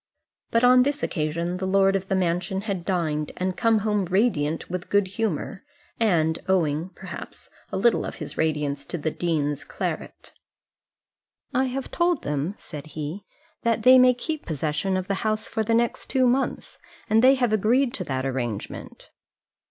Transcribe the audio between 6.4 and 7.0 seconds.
owing,